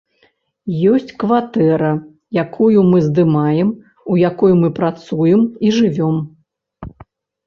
[0.91, 1.91] Ёсць кватэра,
[2.43, 3.69] якую мы здымаем,
[4.15, 6.15] у якой мы працуем і жывём.